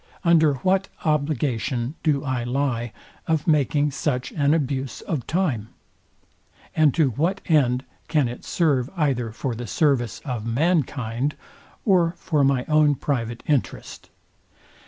Under 0.23 0.55
what 0.65 0.87
obligation 1.05 1.93
do 2.01 2.23
I 2.23 2.43
lie 2.43 2.91
of 3.27 3.45
making 3.45 3.91
such 3.91 4.31
an 4.31 4.51
abuse 4.51 5.01
of 5.01 5.27
time? 5.27 5.69
And 6.75 6.91
to 6.95 7.11
what 7.11 7.39
end 7.47 7.85
can 8.07 8.27
it 8.27 8.43
serve 8.43 8.89
either 8.97 9.31
for 9.31 9.53
the 9.53 9.67
service 9.67 10.19
of 10.25 10.43
mankind, 10.43 11.35
or 11.85 12.15
for 12.17 12.43
my 12.43 12.65
own 12.65 12.95
private 12.95 13.43
interest? 13.45 14.09